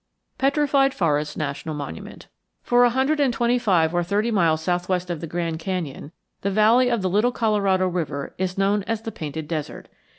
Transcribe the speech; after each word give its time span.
PETRIFIED 0.39 0.95
FOREST 0.95 1.37
NATIONAL 1.37 1.75
MONUMENT 1.75 2.25
For 2.63 2.83
a 2.83 2.89
hundred 2.89 3.19
and 3.19 3.31
twenty 3.31 3.59
five 3.59 3.93
or 3.93 4.01
thirty 4.03 4.31
miles 4.31 4.61
southwest 4.63 5.11
of 5.11 5.21
the 5.21 5.27
Grand 5.27 5.59
Canyon, 5.59 6.11
the 6.41 6.49
valley 6.49 6.89
of 6.89 7.03
the 7.03 7.09
Little 7.17 7.31
Colorado 7.31 7.87
River 7.87 8.33
is 8.39 8.57
known 8.57 8.81
as 8.87 9.03
the 9.03 9.11
Painted 9.11 9.47
Desert. 9.47 9.89